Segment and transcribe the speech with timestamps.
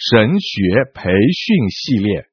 [0.00, 2.24] 神学培训系列，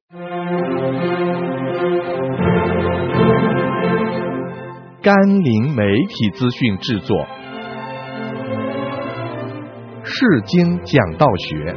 [5.01, 7.25] 甘霖媒体资讯制作，
[10.03, 11.75] 世经讲道学，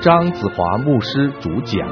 [0.00, 1.84] 张子华牧师主讲。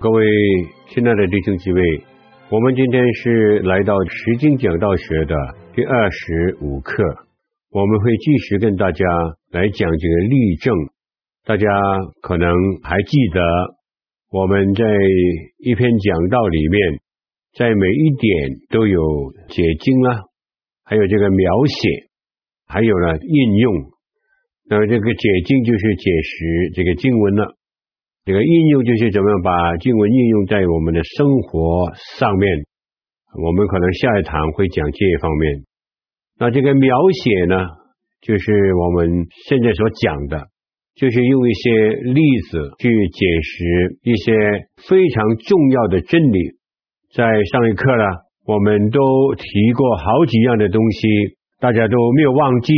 [0.00, 0.24] 各位
[0.88, 2.09] 亲爱的弟兄姊妹。
[2.50, 5.34] 我们今天是来到《世经讲道学》的
[5.70, 6.98] 第二十五课，
[7.70, 9.06] 我们会继续跟大家
[9.54, 10.74] 来讲这个例证。
[11.46, 11.62] 大家
[12.18, 12.50] 可能
[12.82, 13.38] 还记得，
[14.34, 14.82] 我们在
[15.62, 16.98] 一篇讲道里面，
[17.54, 18.26] 在每一点
[18.66, 18.98] 都有
[19.46, 20.26] 解经啊，
[20.82, 22.10] 还有这个描写，
[22.66, 23.94] 还有呢应用。
[24.66, 27.54] 那么这个解经就是解释这个经文了。
[28.30, 32.46] 这个应用就是怎么样把经文应用在我们的生活上面。
[33.34, 35.64] 我们可能下一堂会讲这一方面。
[36.38, 37.56] 那这个描写呢，
[38.22, 40.46] 就是我们现在所讲的，
[40.94, 44.32] 就是用一些例子去解释一些
[44.86, 46.38] 非常重要的真理。
[47.12, 48.04] 在上一课呢，
[48.46, 51.08] 我们都提过好几样的东西，
[51.58, 52.72] 大家都没有忘记。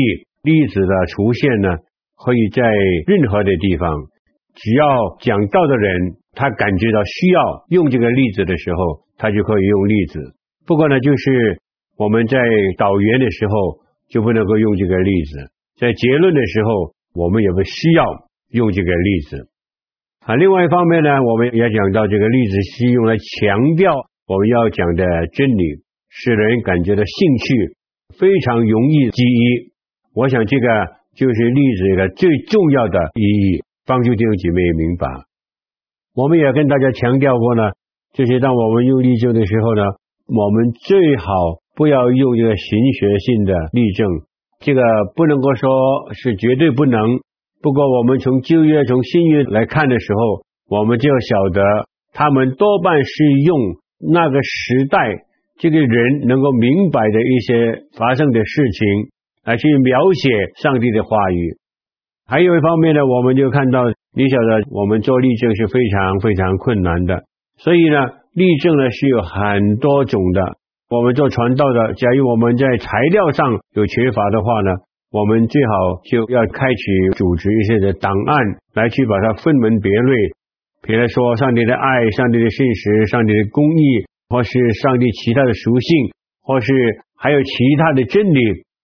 [0.44, 1.68] 例子的出现呢，
[2.16, 2.62] 可以在
[3.06, 3.92] 任何的地方。
[4.54, 10.20] 只要讲道的人，他感觉到需要用这个例子的时候，他就可以用例子。
[10.66, 11.60] 不过呢，就是
[11.96, 12.38] 我们在
[12.76, 18.04] 导言的时候就不能够用这个例子，在结论的时候，我们也不需要
[18.50, 19.48] 用这个例子。
[20.26, 23.92] 啊，另外一方面呢，我们也讲到这个例子是用来强调
[24.28, 27.76] 我们要讲的真理，使人感觉到兴趣，
[28.18, 29.72] 非常容易记忆。
[30.14, 30.68] 我想这个
[31.16, 33.64] 就是例子一个最重要的意义。
[33.84, 35.08] 帮助弟兄姐妹明白，
[36.14, 37.62] 我们也跟大家强调过呢，
[38.12, 39.82] 就是当我们用例证的时候呢，
[40.28, 41.26] 我们最好
[41.74, 44.08] 不要用这个形学性的例证，
[44.60, 44.82] 这个
[45.16, 47.00] 不能够说是绝对不能。
[47.60, 51.62] 不过我们从旧约、从新约来看的时候，我们就要晓得，
[52.12, 53.58] 他们多半是用
[54.12, 54.98] 那个时代
[55.58, 59.10] 这个人能够明白的一些发生的事情
[59.44, 60.30] 来去描写
[60.62, 61.56] 上帝的话语。
[62.26, 63.84] 还有一方面呢，我们就看到，
[64.14, 67.22] 你晓得，我们做例证是非常非常困难的。
[67.58, 67.98] 所以呢，
[68.34, 70.40] 例证呢是有很多种的。
[70.88, 74.70] 我们做传道的，假如我们在材料上有缺乏的话呢，
[75.10, 75.72] 我们最好
[76.04, 78.36] 就要开启组织一些的档案，
[78.74, 80.14] 来去把它分门别类。
[80.82, 84.52] 比如说，上帝的爱、上帝的信实、上帝的公义，或是
[84.82, 86.12] 上帝其他的属性，
[86.42, 86.72] 或是
[87.16, 88.40] 还有其他的真理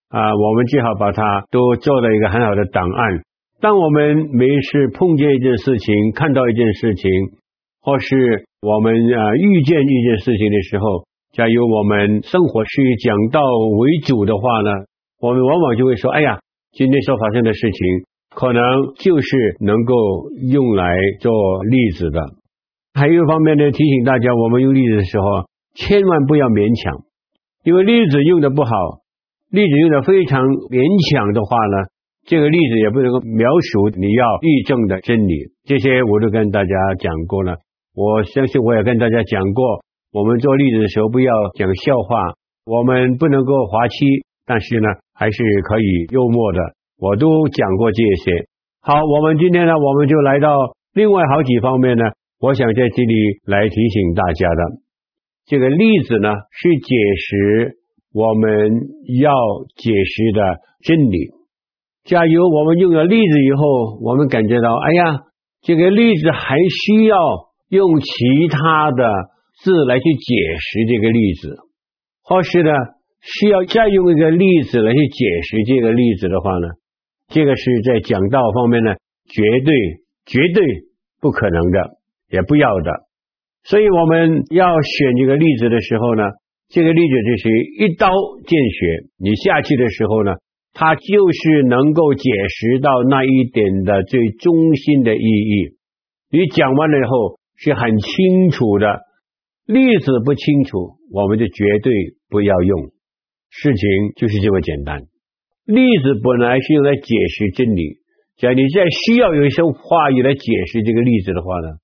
[0.08, 3.20] 啊，我们最好把它都做了一个很好的档案。
[3.60, 7.10] 当我们没事碰见一件事情，看到一件事情，
[7.82, 13.40] 或是我们啊遇见一件事情的时候，假如我们生活是以讲道
[13.78, 14.70] 为主的话呢，
[15.20, 16.38] 我们往往就会说：“哎呀，
[16.70, 17.80] 今天所发生的事情，
[18.30, 18.62] 可能
[18.94, 19.94] 就是能够
[20.52, 21.32] 用来做
[21.64, 22.20] 例子的。”
[22.94, 27.02] 还有一方面呢，提醒大家，我们用例子的时候，千万不要勉强，
[27.64, 28.70] 因为例子用的不好，
[29.50, 31.88] 例子用的非常勉强的话呢。
[32.28, 37.56] 这个例子也不能够描述你要例证的真理，这些我都跟大家讲过了。
[37.96, 42.34] 我相信我也跟大家讲过，我们做例子的时候不要讲笑话，
[42.66, 46.58] 我们不能够滑稽，但是呢还是可以幽默的。
[46.98, 48.44] 我都讲过这些。
[48.82, 50.50] 好，我们今天呢，我们就来到
[50.92, 52.04] 另外好几方面呢，
[52.40, 53.14] 我想在这里
[53.46, 54.62] 来提醒大家的，
[55.46, 57.78] 这个例子呢是解释
[58.12, 58.70] 我们
[59.18, 59.32] 要
[59.76, 61.37] 解释的真理。
[62.08, 65.20] 假如我们用了例子以后，我们感觉到，哎呀，
[65.60, 67.18] 这个例子还需要
[67.68, 69.04] 用其他的
[69.62, 71.54] 字来去解释这个例子，
[72.22, 72.70] 或是呢，
[73.20, 76.68] 需要再用一个例子来去解释这个例子的话呢，
[77.28, 78.94] 这个是在讲道方面呢，
[79.28, 79.74] 绝对
[80.24, 80.64] 绝对
[81.20, 81.90] 不可能的，
[82.32, 82.90] 也不要的。
[83.64, 86.22] 所以我们要选这个例子的时候呢，
[86.70, 87.50] 这个例子就是
[87.84, 88.08] 一刀
[88.46, 90.32] 见血，你下去的时候呢。
[90.80, 95.74] 它就是能够解释到那一点的最中心的意义。
[96.30, 99.00] 你讲完了以后是很清楚的，
[99.66, 101.92] 例子不清楚，我们就绝对
[102.30, 102.92] 不要用。
[103.50, 105.00] 事情就是这么简单。
[105.66, 107.98] 例子本来是用来解释真理，
[108.36, 110.40] 假如你再需要有一些话语来解
[110.70, 111.74] 释这个例子的话呢，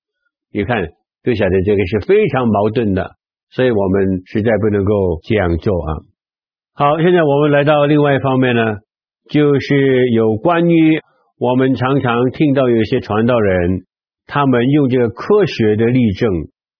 [0.53, 0.87] 你看
[1.21, 3.11] 就晓得这个是非常矛盾的，
[3.51, 5.91] 所以我们实在不能够这样做啊。
[6.75, 8.84] 好，现在我们来到另外一方面呢。
[9.29, 10.99] 就是有关于
[11.39, 13.83] 我们常常听到有些传道人，
[14.27, 16.31] 他们用这个科学的例证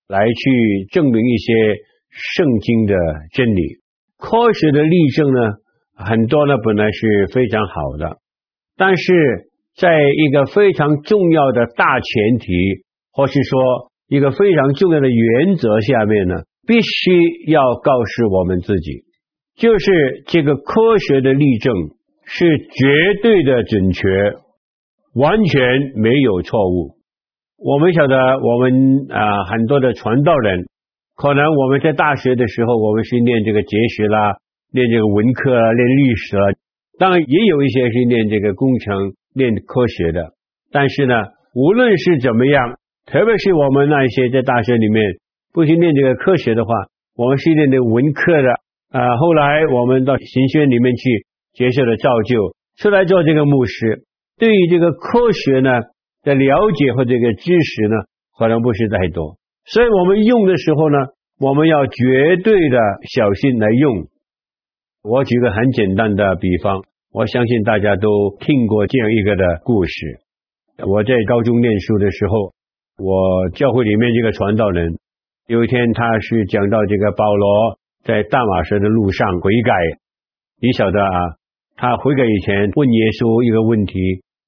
[0.08, 1.54] 来去证明一些
[2.10, 2.96] 圣经的
[3.34, 3.62] 真理。
[4.18, 5.40] 科学的例证呢，
[5.96, 8.18] 很多呢本来是非常好的，
[8.78, 9.14] 但是
[9.76, 12.54] 在一个非常重要的大前提，
[13.12, 19.04] 或是说一个非常重要的原则下面呢，必须要告诉我们自己，
[19.58, 21.74] 就是这个科学的例证
[22.26, 24.02] 是绝对的准确，
[25.14, 25.62] 完全
[25.96, 26.96] 没有错误。
[27.58, 30.66] 我们晓得，我们啊、很多的传道人。
[31.16, 34.38] 可能我们在大学的时候，我们是念这个哲学啦，
[34.74, 36.44] 念这个文科啊，念历史啊。
[37.00, 40.34] 当然也有一些是念这个工程、念科学的。
[40.72, 41.16] 但是呢，
[41.54, 45.02] 无论是怎么样，特别是我们那一些在大学里面
[45.54, 46.74] 不是念这个科学的话，
[47.16, 48.50] 我们是念的文科的
[48.92, 51.26] 啊、后来我们到神学里面去
[51.56, 54.04] 接受了造就，出来做这个牧师，
[54.38, 55.72] 对于这个科学呢
[56.24, 57.96] 的了解和这个知识呢，
[58.38, 59.38] 可能不是太多。
[59.66, 60.98] 所以我们用的时候呢，
[61.40, 62.78] 我们要绝对的
[63.10, 64.08] 小心来用。
[65.02, 70.20] 我举个很简单的比方，我相信大家都听过这样一个的故事。
[70.86, 72.52] 我在高中念书的时候，
[72.98, 74.98] 我教会里面这个传道人，
[75.48, 79.74] 有一天他是讲到这个保罗在大马士的路上悔改。
[80.62, 81.20] 你晓得啊，
[81.76, 84.00] 他悔改以前问耶稣一个问题：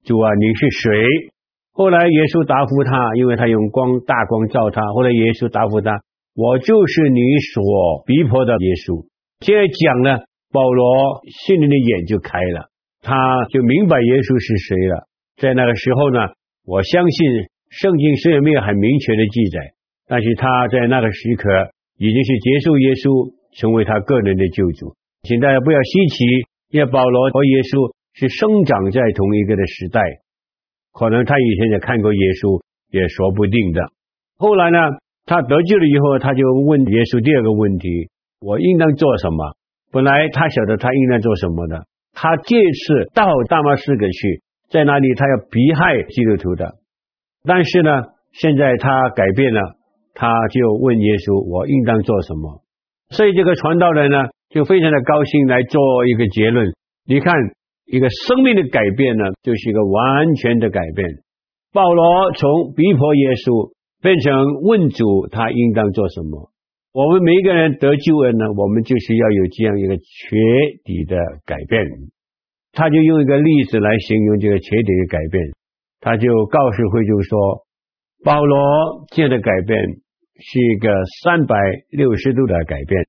[0.07, 0.87] 主啊，你是谁？
[1.75, 4.79] 后来耶稣答复他，因为他用光大光照他。
[4.95, 5.91] 后来耶稣答复他
[6.33, 7.19] ：“我就是你
[7.51, 9.03] 所逼迫的耶稣。”
[9.43, 10.23] 这样讲呢，
[10.55, 12.71] 保罗心里的眼就开了，
[13.03, 13.13] 他
[13.51, 15.05] 就明白耶稣是谁了。
[15.35, 16.31] 在那个时候呢，
[16.63, 17.19] 我相信
[17.69, 19.75] 圣经虽然没有很明确的记载，
[20.07, 21.45] 但是他在那个时刻
[21.99, 24.95] 已经是接受耶稣成为他个人的救主。
[25.27, 26.23] 请大家不要稀奇，
[26.69, 30.01] 因为保罗和耶稣是生长在同一个的时代。
[30.93, 33.91] 可能他以前也看过耶稣，也说不定的。
[34.37, 34.77] 后来呢，
[35.25, 38.09] 他得救了以后，他就问耶稣第二个问题：
[38.41, 39.55] 我应当做什么？
[39.91, 41.85] 本来他晓得他应当做什么的。
[42.13, 46.75] 他这次到大马士革去，在那里他要迫害基督徒的。
[47.45, 47.89] 但是呢，
[48.33, 49.77] 现在他改变了，
[50.15, 52.63] 他就问耶稣：我应当做什么？
[53.11, 54.17] 所以这个传道人呢，
[54.49, 56.67] 就非常的高兴来做一个结论。
[57.05, 57.33] 你看。
[57.89, 61.07] 一个生命的改变呢，就是一个完全的改变。
[61.71, 63.71] 保罗从逼迫耶稣
[64.01, 64.35] 变成
[64.67, 66.51] 问主，他应当做什么？
[66.91, 70.03] 我们每一个人得救恩呢，我们就是要有这样一个彻
[70.83, 71.15] 底的
[71.45, 71.87] 改变。
[72.73, 75.39] 他就用一个例子来形容这个彻底的改变，
[76.01, 77.63] 他就告诉会众说，
[78.25, 79.79] 保罗这样的改变
[80.35, 80.91] 是一个
[81.23, 81.55] 三百
[81.91, 83.07] 六十度的改变。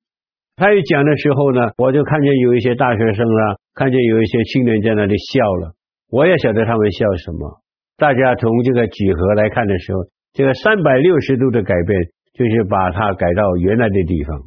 [0.59, 5.71] 他一讲的时候呢，我就看见有一些大学生啊，看见有一些青年在那里笑了。
[6.11, 7.63] 我也晓得他们笑什么。
[7.95, 10.03] 大家从这个几何来看的时候，
[10.33, 11.95] 这个三百六十度的改变，
[12.35, 14.43] 就是把它改到原来的地方。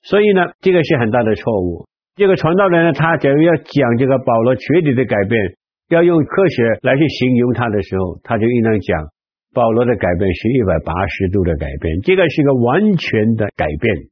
[0.00, 1.84] 所以呢，这个是很大的错误。
[2.16, 5.36] 这个传道人呢，他假如要讲这个保罗彻底的改变，
[5.90, 8.96] 要用科学来去形容他的时候，他就应当讲
[9.52, 14.08] 保罗的改变是一百八十度的改变，这个是一个完全的改变。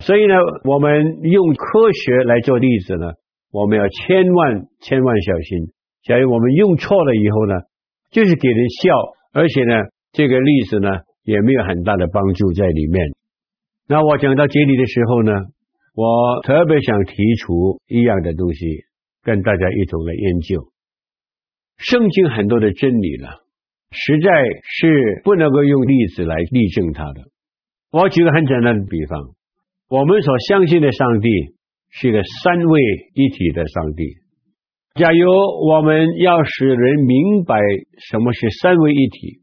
[0.00, 3.12] 所以呢，我们用科学来做例子呢，
[3.52, 5.72] 我们要千万千万小心。
[6.02, 7.54] 假如我们用错了以后呢，
[8.10, 8.94] 就是给人笑，
[9.34, 9.74] 而且呢，
[10.12, 10.88] 这个例子呢
[11.22, 13.04] 也没有很大的帮助在里面。
[13.86, 15.32] 那我讲到这里的时候呢，
[15.94, 18.84] 我特别想提出一样的东西，
[19.22, 20.72] 跟大家一同来研究。
[21.76, 23.44] 圣经很多的真理了，
[23.90, 24.30] 实在
[24.64, 27.20] 是不能够用例子来例证它的。
[27.92, 29.34] 我举个很简单的比方。
[29.90, 31.28] 我们所相信的上帝
[31.88, 32.80] 是一个三位
[33.12, 34.04] 一体的上帝。
[34.94, 35.28] 假如
[35.68, 37.58] 我们要使人明白
[37.98, 39.40] 什么是三位一体，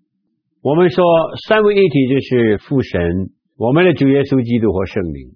[0.62, 1.04] 我们说
[1.50, 5.36] 三位一体就是父神、我们的主耶稣基督和圣灵，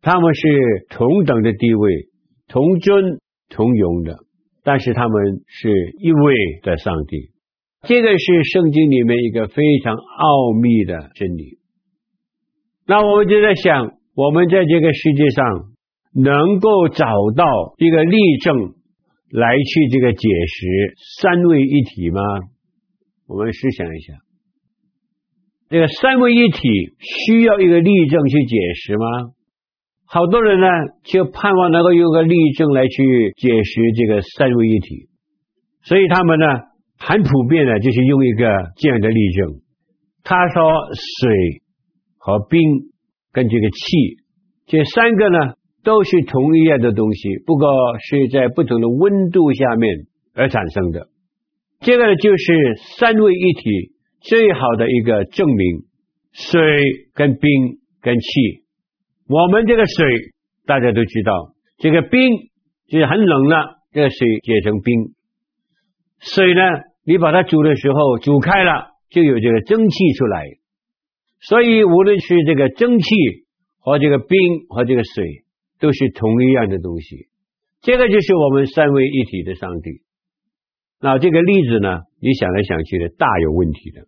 [0.00, 0.48] 他们是
[0.90, 2.08] 同等的地位、
[2.48, 4.16] 同尊同荣的，
[4.64, 5.70] 但是他们是
[6.00, 6.34] 一位
[6.64, 7.30] 的上帝。
[7.82, 11.58] 这个是圣经里面一个非常奥秘的真理。
[12.88, 14.01] 那我们就在想。
[14.14, 15.46] 我们在这个世界上
[16.14, 17.44] 能够找到
[17.78, 18.74] 一个例证
[19.30, 22.20] 来去这个解释三位一体吗？
[23.26, 24.12] 我们试想一下，
[25.70, 29.06] 这个三位一体需要一个例证去解释吗？
[30.04, 30.66] 好多人呢
[31.04, 35.08] 就盼望能够用个例证来去解释这个三位一体，
[35.84, 36.46] 所以他们呢
[36.98, 38.44] 很普遍的就是用一个
[38.76, 39.62] 这样的例证。
[40.22, 41.62] 他说水
[42.18, 42.91] 和冰。
[43.32, 44.18] 跟这个气，
[44.66, 45.38] 这三个呢
[45.82, 51.08] 都是同一样的东西，不过是在不同的温度下面而产生的。
[51.80, 55.84] 这个呢就是三位一体最好的一个证明：
[56.32, 56.60] 水
[57.14, 57.50] 跟冰
[58.00, 58.28] 跟气
[59.28, 60.06] 我们这个水
[60.66, 62.20] 大家都知道，这个冰
[62.88, 65.12] 就是很冷了，这个水结成冰。
[66.20, 66.60] 水呢，
[67.04, 70.46] 你把它煮的时候煮开了，就有这个蒸汽出来。
[71.42, 73.04] 所以无论是这个蒸汽
[73.78, 75.44] 和这个冰和这个水，
[75.80, 77.26] 都是同一样的东西。
[77.80, 80.02] 这个就是我们三位一体的上帝。
[81.00, 84.06] 那这个例子呢，你想来想去的，大有问题的，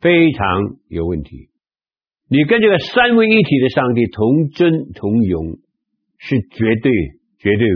[0.00, 1.48] 非常有问题。
[2.28, 5.58] 你跟这个三位一体的上帝同尊同荣，
[6.18, 6.92] 是绝对
[7.38, 7.66] 绝对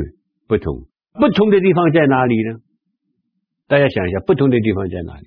[0.47, 0.87] 不同。
[1.13, 2.61] 不同的地方在哪里呢？
[3.67, 5.27] 大家想一下，不同的地方在哪里？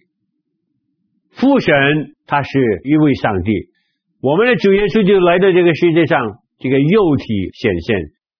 [1.31, 1.73] 父神
[2.25, 3.51] 他是一位上帝，
[4.21, 6.19] 我们的主耶稣就来到这个世界上，
[6.57, 7.97] 这个肉体显现，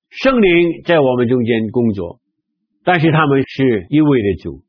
[0.10, 2.20] 圣灵在我们中间工作，
[2.84, 4.64] 但是他们是一位的主。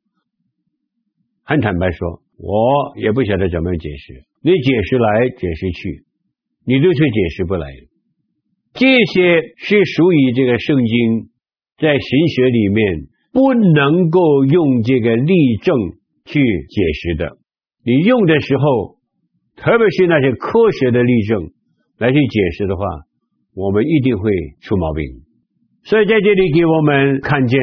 [1.44, 4.22] 很坦白说，我也不晓得怎么解释。
[4.42, 6.04] 你解释来解释去，
[6.64, 7.66] 你都是解释不来。
[8.72, 11.28] 这些是属于这个圣经
[11.76, 15.76] 在神学里面不能够用这个例证
[16.24, 17.39] 去解释的。
[17.82, 18.96] 你用的时候，
[19.56, 21.50] 特别是那些科学的例证
[21.98, 22.84] 来去解释的话，
[23.54, 25.04] 我们一定会出毛病。
[25.84, 27.58] 所以在这里给我们看见，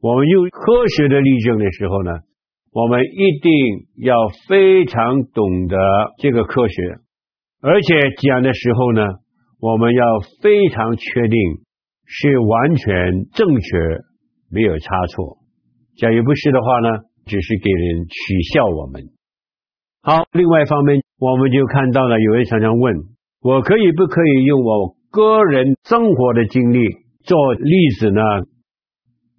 [0.00, 2.10] 我们用科学的例证的时候呢，
[2.70, 3.52] 我们一定
[3.96, 4.14] 要
[4.46, 5.76] 非常懂得
[6.18, 6.82] 这个科学，
[7.62, 9.02] 而且讲的时候呢，
[9.58, 10.04] 我们要
[10.42, 11.38] 非常确定
[12.04, 13.78] 是完全正确，
[14.50, 15.38] 没有差错。
[15.96, 16.88] 假如不是的话呢，
[17.24, 19.02] 只是给人取笑我们。
[20.04, 22.92] 好，另外一方面，我们就看到了有人常常问：
[23.40, 26.80] 我可以不可以用我个人生活的经历
[27.22, 28.20] 做例子呢？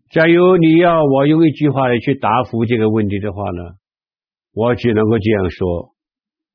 [0.10, 3.72] 假如你要我用一句话来去答复这个问题的话呢，
[4.53, 5.89] 我只能够这样说：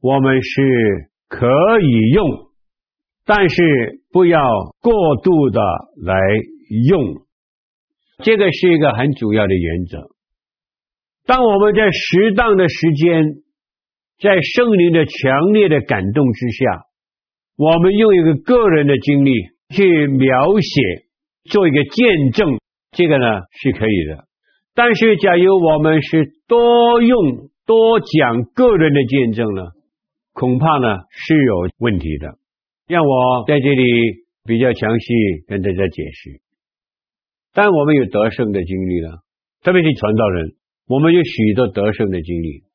[0.01, 1.47] 我们是可
[1.83, 2.27] 以用，
[3.27, 4.41] 但是不要
[4.81, 5.61] 过度的
[6.03, 6.19] 来
[6.87, 7.27] 用。
[8.25, 10.09] 这个是一个很主要的原则。
[11.27, 13.25] 当我们在适当的时间，
[14.21, 16.83] 在圣灵的强烈的感动之下，
[17.57, 19.33] 我们用一个个人的经历
[19.71, 21.07] 去描写，
[21.51, 22.59] 做一个见证。
[22.91, 24.25] 这个呢是可以的，
[24.75, 29.63] 但是假如我们是多用多讲个人的见证呢，
[30.33, 32.39] 恐怕呢是有问题的。
[32.89, 33.85] 让我在这里
[34.47, 35.07] 比较详细
[35.47, 36.41] 跟大家解释。
[37.53, 39.21] 但我们有得胜的经历了，
[39.63, 40.55] 特别是传道人，
[40.89, 42.68] 我们有许多得胜的经历。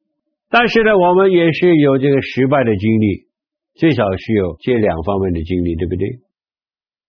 [0.54, 3.26] 但是呢，我们也是有这个失败的经历，
[3.74, 6.06] 最少是有这两方面的经历，对不对？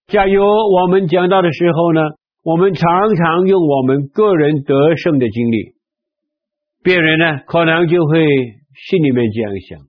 [0.06, 2.00] 假如我们讲到的时候呢，
[2.42, 5.74] 我们常常用我们个人得胜的经历，
[6.82, 8.24] 别人呢可能就会
[8.88, 9.80] 心里面这样想：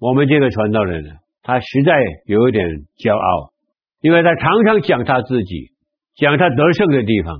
[0.00, 1.10] 我们这个传道人呢，
[1.44, 1.92] 他实在
[2.26, 2.66] 有一点
[2.98, 3.52] 骄傲，
[4.00, 5.70] 因为他常常讲他自己，
[6.16, 7.38] 讲他得胜的地方。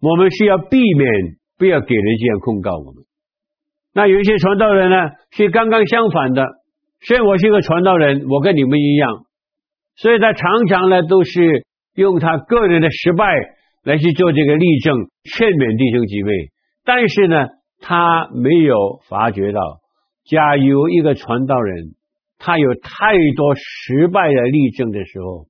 [0.00, 1.10] 我们需要避免
[1.58, 3.04] 不要给人这样控告我们。
[3.94, 4.96] 那有一些传道人呢，
[5.30, 6.44] 是刚刚相反的。
[7.00, 9.24] 虽然我是一个传道人，我跟你们一样，
[9.96, 13.26] 所以他常常呢都是用他个人的失败。
[13.84, 14.94] 来去做这个例证，
[15.24, 16.30] 劝勉弟兄姐妹。
[16.84, 17.48] 但是呢，
[17.80, 19.58] 他没有发觉到，
[20.24, 21.96] 假如一个传道人，
[22.38, 25.48] 他有太多失败的例证的时候，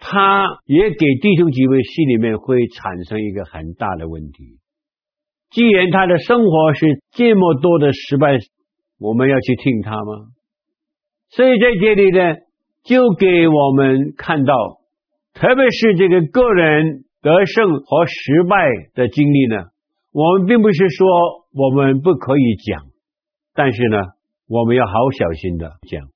[0.00, 4.58] 他也给弟兄姐妹心里面会产生一个很大的问题。
[5.50, 8.38] 既然他的生活是这么多的失败，
[8.98, 10.28] 我们要去听他吗？
[11.30, 12.36] 所以在这里呢，
[12.84, 14.54] 就给我们看到，
[15.34, 17.04] 特别是这个个人。
[17.22, 18.56] 得胜和失败
[18.94, 19.64] 的经历呢，
[20.10, 21.06] 我们并不是说
[21.52, 22.86] 我们不可以讲，
[23.52, 23.98] 但是呢，
[24.48, 26.08] 我们要好小心的讲。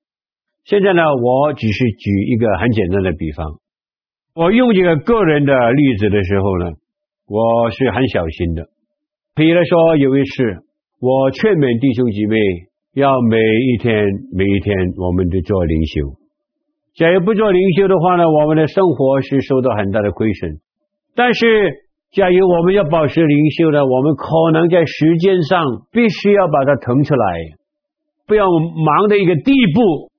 [0.63, 3.59] 现在呢，我只是举一个很简单的比方，
[4.33, 6.71] 我用这个个人的例子的时候呢，
[7.27, 8.63] 我是很小心的。
[9.35, 10.63] 比如说有一次，
[11.03, 12.39] 我劝勉弟兄姐妹
[12.95, 16.15] 要每一天每一天我们都做灵修，
[16.95, 20.63] 假如不做灵修的话呢，我们的生活是受到很大的亏损。
[21.19, 21.43] 但是，
[22.15, 27.59] 假如我们要保持灵修呢，我们可能在时间上必须要把它腾出来，
[28.23, 30.15] 不要忙的一个地步，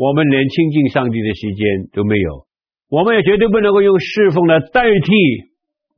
[0.00, 2.48] 我们连亲近上帝的时间都没有。
[2.88, 5.49] 我们也绝对不能够用侍奉来代替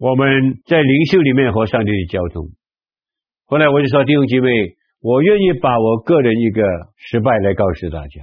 [0.03, 0.27] 我们
[0.67, 2.49] 在灵修里面和上帝的交通。
[3.47, 4.49] 后来我就说弟兄姐妹，
[5.01, 6.61] 我愿意把我个人一个
[6.97, 8.23] 失败来告诉大家。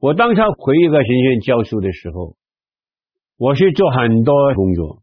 [0.00, 2.36] 我当场回一个神学院教书的时候。
[3.38, 5.02] 我是做很多工作，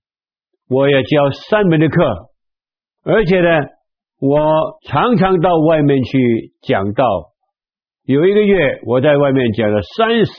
[0.67, 2.01] 我也教三门的课，
[3.03, 3.47] 而且呢，
[4.19, 7.05] 我常常到外面去讲道。
[8.05, 10.31] 有一个月，我在外面讲了三十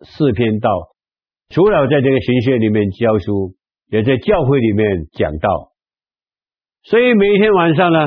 [0.00, 0.68] 四篇道，
[1.50, 3.54] 除了在这个神学里面教书，
[3.88, 5.72] 也在教会里面讲道。
[6.82, 7.98] 所以每天晚上呢，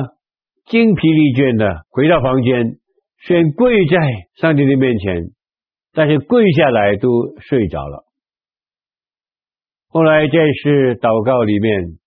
[0.66, 2.80] 精疲力倦的回到房间，
[3.26, 3.98] 虽然跪在
[4.36, 5.32] 上帝的面前，
[5.92, 7.10] 但是跪下来都
[7.42, 8.06] 睡着了。
[9.88, 10.34] 后来在
[10.64, 12.00] 是祷告里面，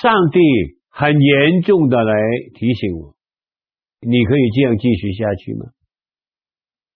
[0.00, 0.40] 上帝
[0.88, 2.12] 很严重的来
[2.54, 3.14] 提醒我：
[4.00, 5.66] 你可以这样继续下去吗？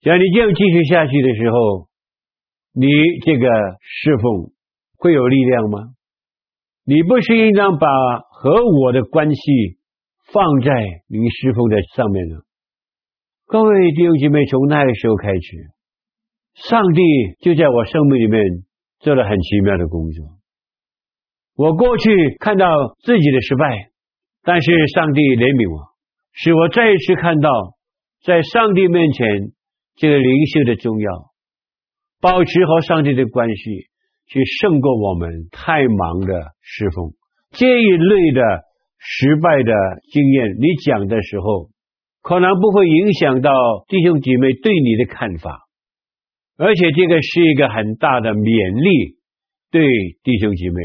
[0.01, 1.87] 假如你这样继续下去的时候，
[2.73, 2.89] 你
[3.27, 3.47] 这个
[3.83, 4.51] 侍奉
[5.01, 5.79] 会有力量吗？
[6.85, 7.89] 你不是应当把
[8.31, 9.43] 和我的关系
[10.33, 10.71] 放在
[11.09, 12.37] 您侍奉的上面呢？
[13.47, 15.73] 各位弟兄姐妹，从那个时候开始，
[16.55, 17.01] 上帝
[17.41, 18.45] 就在我生命里面
[19.01, 20.39] 做了很奇妙的工作。
[21.57, 22.67] 我过去看到
[23.03, 23.91] 自己的失败，
[24.43, 25.91] 但是上帝怜悯我，
[26.33, 27.51] 使我再一次看到
[28.23, 29.53] 在上帝面前。
[29.97, 31.11] 这个灵性的重要，
[32.23, 33.90] 保持和上帝的关系，
[34.31, 37.11] 去胜过我们太忙的侍奉。
[37.51, 38.41] 这一类的
[38.97, 39.73] 失败的
[40.13, 41.69] 经验，你讲的时候，
[42.23, 43.51] 可能不会影响到
[43.89, 45.67] 弟兄姐妹对你的看法，
[46.57, 48.47] 而且这个是一个很大的勉
[48.81, 49.19] 励，
[49.73, 49.83] 对
[50.23, 50.77] 弟兄姐妹。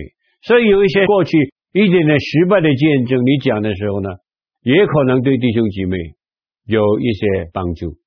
[0.42, 1.38] 所以有一些过去
[1.72, 4.10] 一点点失败的见证，你讲的时候呢，
[4.64, 5.98] 也可能对弟兄姐妹
[6.66, 7.98] 有一些帮助。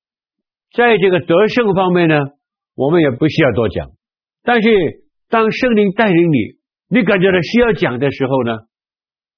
[0.75, 2.17] 在这个得胜方面呢，
[2.75, 3.91] 我们也不需要多讲。
[4.43, 4.69] 但是
[5.29, 6.37] 当圣灵带领你，
[6.89, 8.53] 你感觉到需要讲的时候呢，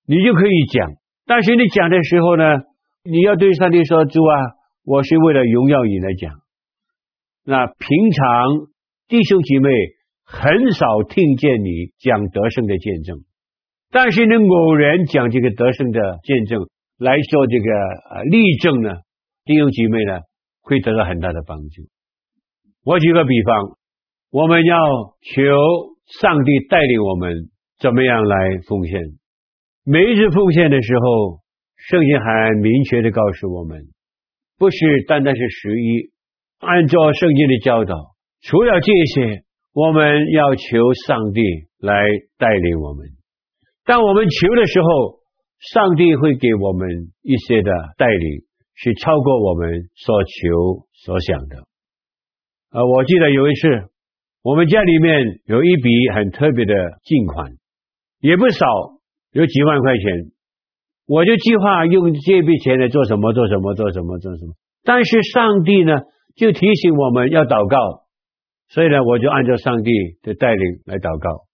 [0.07, 0.93] 你就可以讲。
[1.27, 2.45] 但是你讲的时候呢，
[3.05, 4.35] 你要对上帝说：“主啊，
[4.85, 6.35] 我是为了荣耀你来讲。”
[7.45, 8.27] 那平常
[9.09, 9.71] 弟兄姐妹
[10.25, 13.19] 很少听见你讲得胜的见证，
[13.91, 16.69] 但是你偶然讲这个得胜的见证
[16.99, 17.73] 来做这个
[18.15, 18.95] 呃例证呢，
[19.45, 20.21] 弟兄姐妹呢，
[20.63, 21.89] 会得到很大的帮助。
[22.85, 23.77] 我举个比方，
[24.31, 24.77] 我们要
[25.23, 25.43] 求
[26.21, 29.01] 上帝带领我们怎么样来奉献。
[29.85, 31.41] 每一次奉献的时候，
[31.77, 33.83] 圣经还明确的告诉我们，
[34.59, 34.77] 不是
[35.09, 36.13] 单单是十一，
[36.61, 37.95] 按照圣经的教导，
[38.43, 41.41] 除了这些，我们要求上帝
[41.81, 41.93] 来
[42.39, 43.07] 带领我们。
[43.85, 45.21] 当我们求的时候，
[45.59, 46.89] 上帝会给我们
[47.23, 48.51] 一些的带领。
[48.83, 51.57] 是超过我们所求所想的。
[52.71, 53.69] 啊，我记得有一次，
[54.43, 56.75] 我们家里面有一笔很特别的
[57.05, 57.53] 进款，
[58.21, 58.67] 也不少，
[59.33, 60.05] 有几万块钱。
[61.07, 63.33] 我就计划用这笔钱来做什么？
[63.33, 63.75] 做什么？
[63.75, 64.19] 做什么？
[64.19, 64.55] 做什么？
[64.85, 65.93] 但是上帝呢，
[66.37, 68.05] 就提醒我们要祷告，
[68.69, 69.91] 所以呢，我就按照上帝
[70.23, 71.45] 的带领来祷告。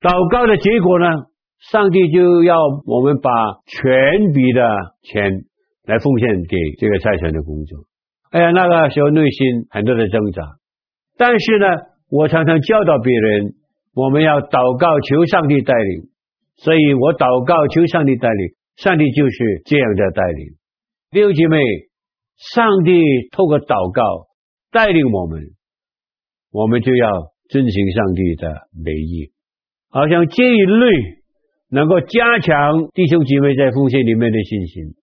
[0.00, 1.06] 祷告的结果呢，
[1.70, 3.30] 上帝就要我们把
[3.66, 4.62] 全笔的
[5.02, 5.44] 钱。
[5.86, 7.84] 来奉献给这个差传的工作。
[8.30, 10.40] 哎呀，那个时候内心很多的挣扎，
[11.18, 11.66] 但是呢，
[12.10, 13.54] 我常常教导别人，
[13.94, 16.10] 我们要祷告求上帝带领，
[16.56, 20.54] 所以我祷告求上帝带领，上帝就是这样的带领。
[21.10, 21.58] 弟兄姐妹，
[22.36, 22.92] 上帝
[23.32, 24.28] 透过祷告
[24.70, 25.40] 带领我们，
[26.52, 29.32] 我们就要遵循上帝的美意，
[29.90, 30.86] 好像这一类
[31.70, 34.94] 能够加强弟兄姐妹在奉献里面的信心。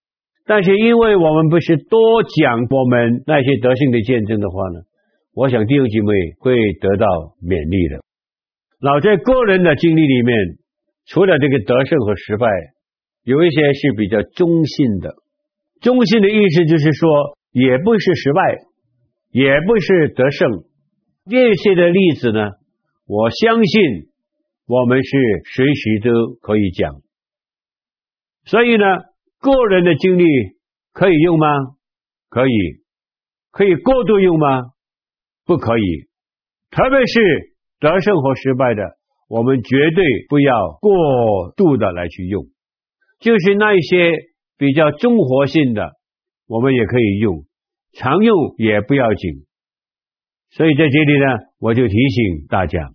[0.46, 4.82] 但是，因为我们不是多讲我们那些德性的见证的话呢，
[5.34, 6.08] 我想弟兄姐妹
[6.40, 7.06] 会得到
[7.42, 8.04] 勉励的。
[8.80, 10.36] 老在个人的经历里面，
[11.06, 12.48] 除了这个得胜和失败，
[13.24, 15.16] 有一些是比较中性的。
[15.82, 18.42] 中性的意思就是说，也不是失败，
[19.32, 20.50] 也不是得胜。
[21.30, 22.50] 这些的例子呢，
[23.08, 23.82] 我相信
[24.68, 25.18] 我们是
[25.54, 27.02] 随时都可以讲。
[28.46, 28.86] 所以呢。
[29.42, 30.24] 个人的经历
[30.94, 31.48] 可以用吗？
[32.30, 32.52] 可以，
[33.50, 34.66] 可以过度用吗？
[35.46, 35.84] 不可以。
[36.72, 37.20] 特别是
[37.80, 38.82] 得胜和失败的，
[39.28, 42.46] 我们绝对不要过度的来去用。
[43.20, 44.12] 就是那一些
[44.58, 45.92] 比较综合性的，
[46.48, 47.46] 我们也可以用，
[47.94, 49.46] 常用也不要紧。
[50.52, 51.26] 所以在这里呢，
[51.60, 52.92] 我就提醒大家，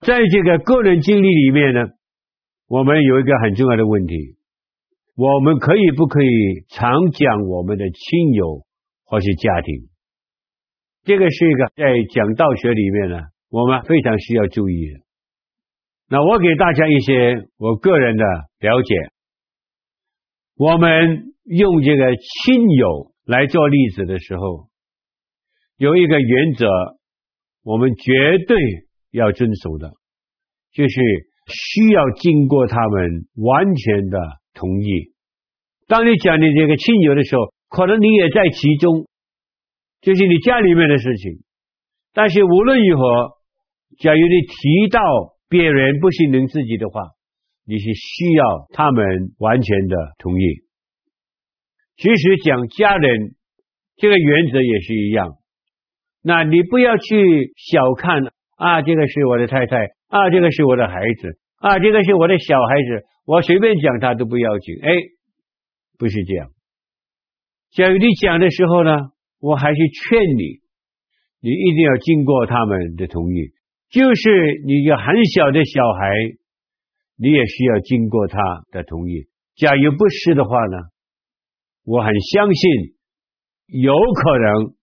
[0.00, 1.80] 在这个个人经历里面呢，
[2.68, 4.36] 我们有一个很重要的问题。
[5.14, 6.28] 我们可以不可以
[6.70, 8.64] 常讲我们的亲友
[9.04, 9.91] 或是家庭？
[11.04, 11.84] 这个是一个在
[12.14, 13.18] 讲道学里面呢，
[13.50, 15.00] 我们非常需要注意的。
[16.08, 18.24] 那我给大家一些我个人的
[18.60, 18.94] 了解。
[20.56, 24.68] 我们用这个亲友来做例子的时候，
[25.76, 26.66] 有一个原则，
[27.64, 28.12] 我们绝
[28.46, 28.56] 对
[29.10, 29.92] 要遵守的，
[30.72, 31.00] 就是
[31.46, 34.18] 需要经过他们完全的。
[34.54, 35.14] 同意。
[35.88, 39.08] 当你讲你这个亲友的时候，可能你也在其中，
[40.02, 41.38] 就是你家里面的事情。
[42.12, 43.30] 但是无论如何，
[43.98, 45.00] 假如你提到
[45.48, 47.00] 别人不信任自己的话，
[47.64, 50.44] 你是需要他们完全的同意。
[51.96, 53.34] 其实讲家人
[53.96, 55.36] 这个原则也是一样，
[56.22, 58.20] 那你不要去小看
[58.56, 59.76] 啊，这个是我的太太
[60.08, 64.74] 啊，这个是我的孩子啊，这个是我的小孩子，我随便讲他都不要紧。
[64.82, 64.90] 哎，
[65.98, 66.50] 不是这样。
[67.70, 68.96] 假如你讲的时候呢，
[69.42, 70.62] 我还是劝你，
[71.40, 73.50] 你一定要经过他们的同意。
[73.90, 76.08] 就是你一个很小的小孩，
[77.18, 78.38] 你也需要经过他
[78.70, 79.26] 的同意。
[79.56, 80.78] 假如不是的话呢，
[81.84, 82.70] 我很相信
[83.66, 84.74] 有可能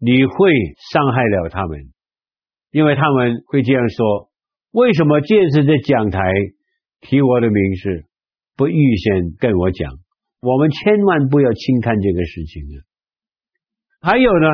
[0.00, 0.50] 你会
[0.90, 1.78] 伤害了他们，
[2.72, 4.30] 因为他们会这样说：
[4.72, 6.20] 为什么这次的讲台
[7.02, 8.06] 提我的名字，
[8.56, 9.92] 不预先跟我讲？
[10.40, 12.80] 我们千万不要轻看这个事情啊！
[14.00, 14.46] 还有呢，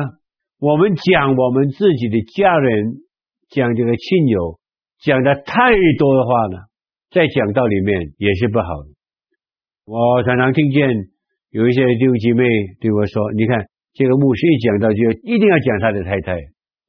[0.59, 3.03] 我们讲我们自己的家人，
[3.49, 4.59] 讲这个亲友，
[5.03, 6.57] 讲的太多的话呢，
[7.11, 8.89] 在讲道里面也是不好的。
[9.85, 10.89] 我常常听见
[11.51, 12.45] 有一些弟兄姐妹
[12.79, 16.39] 对我说：“你看，这个牧师一讲到就一定要讲他的太太，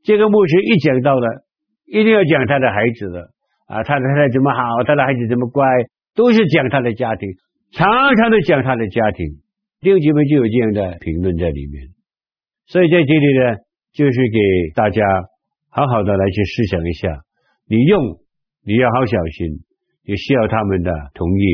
[0.05, 1.45] 这个牧师一讲到了，
[1.87, 3.31] 一定要讲他的孩子的
[3.67, 5.67] 啊，他的太太怎么好，他的孩子怎么乖，
[6.15, 7.29] 都是讲他的家庭。”
[7.75, 9.27] 常常的讲他的家庭，
[9.81, 11.89] 弟兄姐妹就有这样的评论在里面，
[12.67, 13.57] 所以在这里呢，
[13.93, 14.39] 就是给
[14.75, 15.03] 大家
[15.71, 17.23] 好好的来去思想一下，
[17.69, 18.19] 你用
[18.65, 19.65] 你要好小心，
[20.03, 21.45] 也需要他们的同意，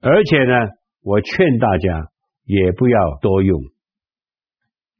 [0.00, 0.54] 而且呢，
[1.02, 2.08] 我劝大家
[2.44, 3.60] 也不要多用。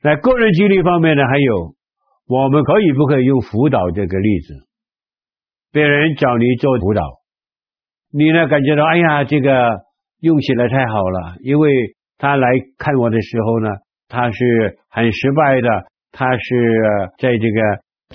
[0.00, 1.74] 在个人激励方面呢，还有
[2.26, 4.54] 我们可以不可以用辅导这个例子？
[5.72, 7.02] 别人找你做辅导，
[8.12, 9.86] 你呢感觉到哎呀这个。
[10.20, 13.68] 用起来太好了，因为他来看我的时候呢，
[14.08, 15.68] 他是很失败的，
[16.12, 16.40] 他是
[17.18, 17.60] 在这个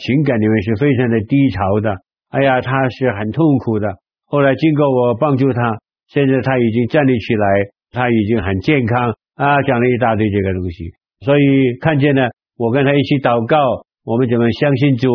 [0.02, 1.96] 情感里面是非常的低潮的。
[2.30, 3.88] 哎呀，他是很痛苦的。
[4.26, 5.78] 后来经过我帮助他，
[6.08, 7.48] 现在他已经站立起来，
[7.92, 10.92] 他已经很健康啊，讲了一大堆这个东西。
[11.24, 12.28] 所以看见呢，
[12.58, 13.58] 我跟他一起祷告，
[14.04, 15.08] 我们怎么相信主，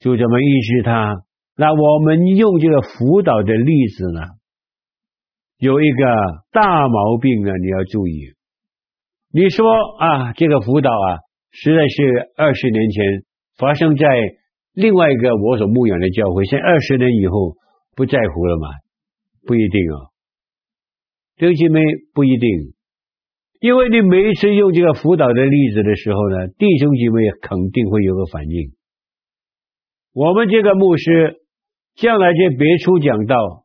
[0.00, 1.14] 就怎么医治他。
[1.56, 4.20] 那我们用这个辅导的例子呢？
[5.60, 6.04] 有一个
[6.50, 8.34] 大毛病呢，你要注意。
[9.36, 9.66] 你说
[9.98, 11.18] 啊，这个辅导啊，
[11.50, 13.04] 实在是二十年前
[13.58, 14.06] 发生在
[14.74, 17.56] 另外一个我所牧养的教会，现在二十年以后
[17.96, 18.68] 不在乎了吗？
[19.44, 20.14] 不一定哦，
[21.36, 21.80] 弟兄姐妹
[22.14, 22.48] 不一定，
[23.58, 28.70] 因为你每一次用这个辅导的例子的时候呢，弟兄姐妹肯定会有个反应。
[30.12, 31.38] 我们这个牧师
[31.96, 33.64] 将来在别处讲道。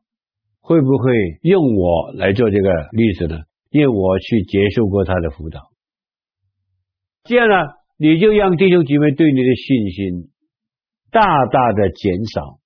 [0.62, 3.38] 会不会用我来做这个例子呢？
[3.70, 5.60] 因为我去接受过他的辅导，
[7.24, 7.56] 这样呢，
[7.98, 10.32] 你就让弟兄姐妹对你的信心
[11.12, 12.60] 大大的减少，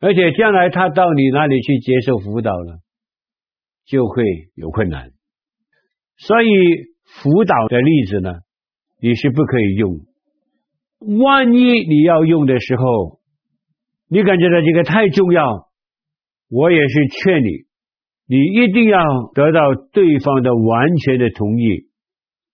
[0.00, 2.78] 而且将来他到你那里去接受辅导呢，
[3.84, 5.10] 就会有困难。
[6.16, 6.48] 所以
[7.04, 8.32] 辅导的例子呢，
[9.00, 10.00] 你是不可以用。
[11.20, 13.20] 万一你要用的时候，
[14.08, 15.68] 你感觉到这个太重要。
[16.50, 17.67] 我也是劝你，
[18.28, 19.00] 你一定要
[19.34, 19.60] 得到
[19.92, 21.88] 对方的完全的同意。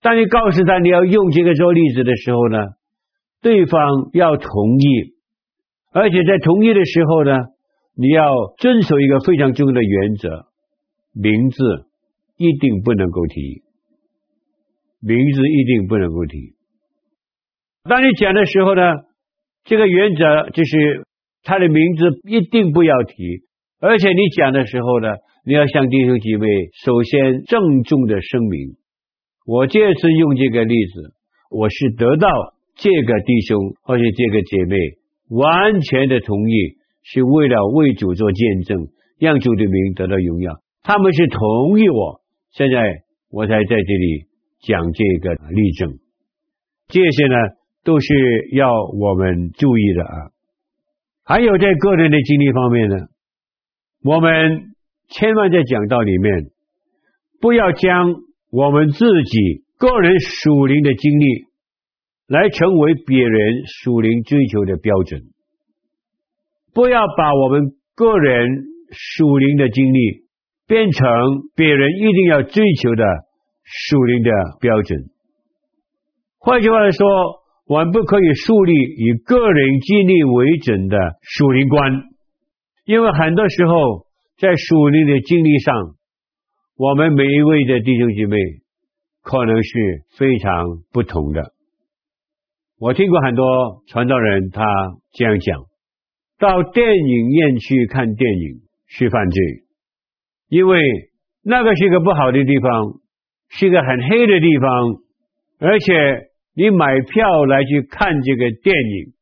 [0.01, 2.59] 当你告诉他你要用这个做例子的时候呢，
[3.43, 5.15] 对方要同意，
[5.93, 7.37] 而且在同意的时候呢，
[7.97, 10.47] 你要遵守一个非常重要的原则：
[11.13, 11.59] 名字
[12.37, 13.63] 一定不能够提，
[15.01, 16.55] 名字一定不能够提。
[17.85, 18.83] 当你讲的时候呢，
[19.65, 21.05] 这个原则就是
[21.43, 23.15] 他的名字一定不要提。
[23.81, 25.09] 而且你讲的时候呢，
[25.47, 28.77] 你要向弟兄姐妹首先郑重的声明：
[29.45, 31.13] 我这次用这个例子，
[31.51, 32.29] 我是得到
[32.77, 34.77] 这个弟兄或者这个姐妹
[35.29, 40.63] 完全的同意，是为了为主做见证，让主的名得到荣耀。
[40.83, 44.25] 他们是同意我，现在我才在这里
[44.63, 45.99] 讲这个例证。
[46.89, 47.35] 这些呢，
[47.85, 50.17] 都是要我们注意的啊。
[51.23, 52.97] 还有在个人的经历方面呢。
[54.03, 54.74] 我们
[55.09, 56.51] 千万在讲道里面，
[57.41, 58.15] 不要将
[58.51, 61.25] 我们自己个人属灵的经历
[62.27, 65.23] 来成为别人属灵追求的标准，
[66.73, 69.99] 不要把我们个人属灵的经历
[70.67, 71.07] 变成
[71.55, 73.05] 别人一定要追求的
[73.63, 74.99] 属灵的标准。
[76.39, 77.07] 换句话来说，
[77.67, 82.03] 我们不可以树立以个人经历为准的属灵观。
[82.85, 84.04] 因为很多时候，
[84.37, 85.75] 在属灵的经历上，
[86.77, 88.37] 我们每一位的弟兄姐妹
[89.23, 91.53] 可能是非常不同的。
[92.81, 94.65] 我听过很多传道人，他
[95.13, 95.61] 这样讲：
[96.39, 99.43] 到电影院去看电影是犯罪，
[100.49, 100.81] 因为
[101.45, 103.01] 那个是个不好的地方，
[103.51, 104.69] 是个很黑的地方，
[105.61, 105.93] 而且
[106.57, 109.13] 你买票来去看这个电影，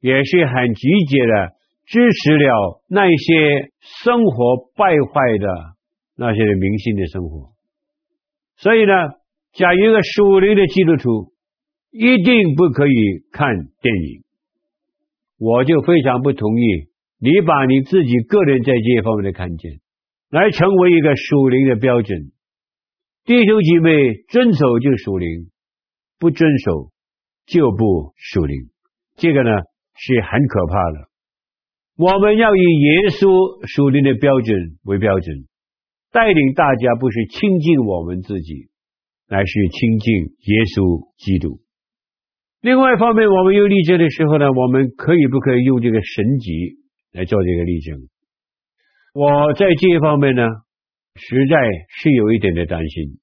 [0.00, 1.52] 也是很直接的
[1.92, 5.46] 支持了那些生活败坏的
[6.16, 7.52] 那些明星的生活。
[8.56, 8.92] 所以呢，
[9.52, 11.34] 假如一个属灵的基督徒
[11.90, 12.94] 一定不可以
[13.30, 14.24] 看电影。
[15.36, 16.64] 我就非常不同意
[17.18, 19.72] 你把你自己个人在这一方面的看见，
[20.30, 22.32] 来成为一个属灵的标准。
[23.26, 25.50] 弟兄姐妹，遵守就属灵，
[26.18, 26.90] 不遵守
[27.44, 28.70] 就不属灵。
[29.16, 29.50] 这个呢
[29.94, 31.11] 是很可怕的。
[31.96, 33.28] 我们要以耶稣
[33.66, 35.44] 属灵的标准为标准，
[36.10, 38.70] 带领大家不是亲近我们自己，
[39.28, 40.14] 乃是亲近
[40.48, 41.60] 耶稣基督。
[42.62, 46.78] 另外一方面，我们用例证的时候呢，我们可以不可以用这个神迹
[47.12, 48.08] 来做这个例证？
[49.12, 50.42] 我在这一方面呢，
[51.16, 51.56] 实在
[52.00, 53.18] 是有一点的担心。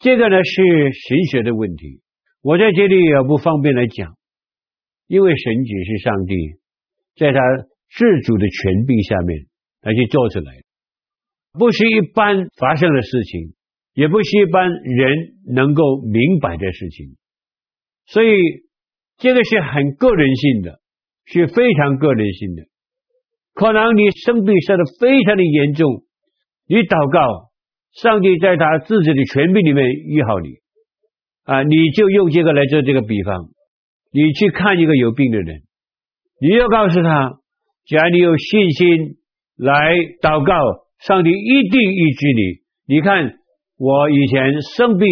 [0.00, 2.02] 这个呢是神学的问题，
[2.42, 4.18] 我在这里也不方便来讲，
[5.06, 6.34] 因为神只是上帝
[7.16, 7.38] 在他
[7.90, 9.46] 自主的权柄下面
[9.80, 10.52] 他就做出来，
[11.52, 13.54] 不是一般发生的事情，
[13.94, 17.16] 也不是一般人能够明白的事情。
[18.06, 18.34] 所以，
[19.18, 20.80] 这个是很个人性的，
[21.24, 22.64] 是非常个人性的。
[23.54, 26.04] 可能你生病生得非常的严重，
[26.66, 27.52] 你祷告，
[27.92, 30.48] 上帝在他自己的权柄里面医好你，
[31.44, 33.50] 啊，你就用这个来做这个比方，
[34.10, 35.62] 你去看一个有病的人，
[36.44, 37.40] 你要告诉他，
[37.86, 39.16] 只要你有信心
[39.56, 39.72] 来
[40.20, 40.52] 祷告，
[41.00, 42.94] 上帝一定医治你。
[42.96, 43.32] 你看，
[43.78, 45.08] 我以前生病。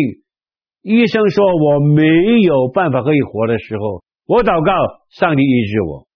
[0.82, 2.04] 医生说我没
[2.42, 4.72] 有办法可以活的时候，我祷告
[5.08, 6.06] 上帝医治我。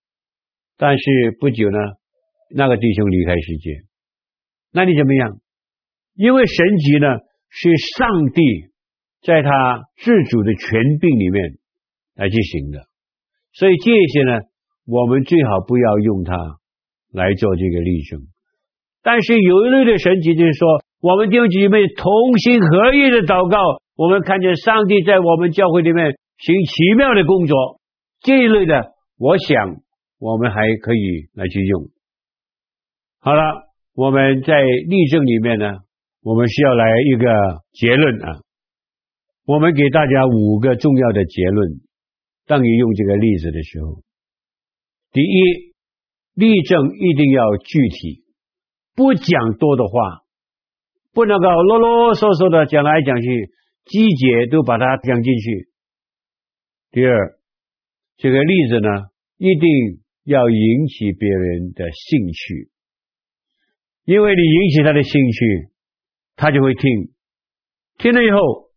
[0.77, 1.79] 但是不久呢，
[2.55, 3.71] 那个弟兄离开世界。
[4.71, 5.41] 那你怎么样？
[6.13, 7.09] 因为神迹呢
[7.49, 8.43] 是上帝
[9.23, 11.57] 在他自主的权柄里面
[12.17, 12.85] 来进行的，
[13.55, 14.41] 所以这些呢，
[14.87, 16.35] 我们最好不要用它
[17.13, 18.21] 来做这个例证。
[19.03, 20.67] 但是有一类的神迹就是说，
[21.01, 23.59] 我们弟兄姐妹同心合意的祷告。
[23.97, 27.81] 我们看见上帝在我们教会里面行奇妙的工作，
[28.21, 29.81] 这一类的，我想
[30.19, 31.89] 我们还可以来去用。
[33.21, 33.41] 好了，
[33.95, 35.79] 我们在例证里面呢，
[36.23, 37.27] 我们需要来一个
[37.73, 38.41] 结论啊。
[39.47, 41.81] 我们给大家五个重要的结论，
[42.47, 44.03] 当你用这个例子的时候，
[45.17, 45.73] 第一，
[46.35, 48.23] 例证一定要具体，
[48.95, 50.21] 不讲多的话，
[51.15, 53.51] 不能够啰啰嗦嗦的讲来讲去。
[53.87, 55.69] 细节都把它讲进去。
[56.91, 57.39] 第二，
[58.19, 58.89] 这个例子呢，
[59.39, 59.69] 一定
[60.25, 62.69] 要引起别人的兴趣，
[64.05, 65.71] 因为你引起他的兴趣，
[66.35, 67.15] 他就会听，
[67.97, 68.69] 听了以后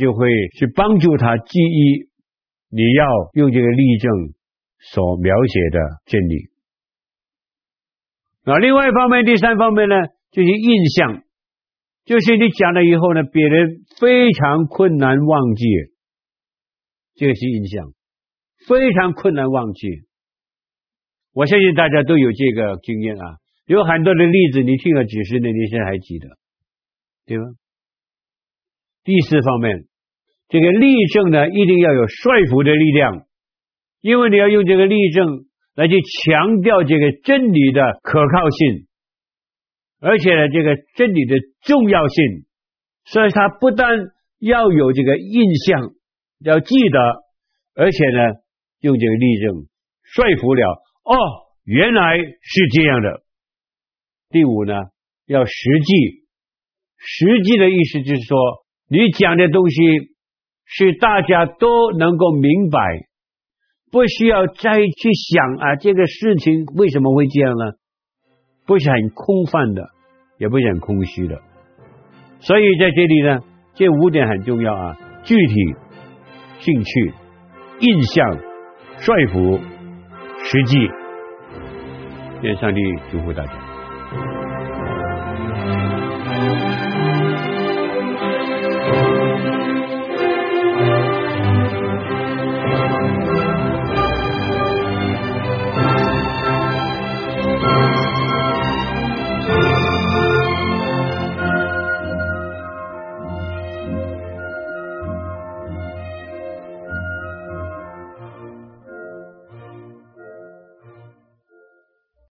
[0.00, 0.26] 就会
[0.58, 2.08] 去帮助他记忆
[2.70, 4.10] 你要用这个例证
[4.80, 6.50] 所描写的真理。
[8.44, 9.94] 那另外一方面，第三方面呢，
[10.30, 11.22] 就是印象。
[12.06, 15.64] 就是你讲了以后呢，别人非常困难忘记，
[17.14, 17.92] 这个是印象，
[18.66, 19.86] 非常困难忘记。
[21.32, 26.28] 我相信大家都有这个经验啊，有很多的例子，你听了几十年，你现在还记得，
[27.26, 27.44] 对吧？
[29.04, 29.84] 第四方面，
[30.48, 33.26] 这个例证呢，一定要有说服的力量，
[34.00, 38.86] 因为你要用这个例证来去强调这个真理的可靠性。
[40.00, 42.46] 而且呢，这个真理的重要性，
[43.04, 43.98] 所以他不但
[44.38, 45.90] 要有这个印象，
[46.42, 46.98] 要记得，
[47.74, 48.40] 而且呢，
[48.80, 49.66] 用这个例证
[50.02, 50.62] 说服了，
[51.04, 51.14] 哦，
[51.64, 53.22] 原来是这样的。
[54.30, 54.72] 第五呢，
[55.26, 56.24] 要实际，
[56.96, 58.38] 实际的意思就是说，
[58.88, 59.76] 你讲的东西
[60.64, 62.78] 是大家都能够明白，
[63.90, 67.72] 不需要再去想啊，这个事情为什么会这样呢？
[68.66, 69.88] 不是很空泛的，
[70.38, 71.40] 也不是很空虚的，
[72.38, 73.40] 所以在这里呢，
[73.74, 75.54] 这五点很重要啊：具体、
[76.60, 77.12] 兴趣、
[77.80, 78.38] 印象、
[79.00, 79.58] 说服、
[80.44, 80.88] 实际。
[82.42, 83.69] 愿上帝祝福大家。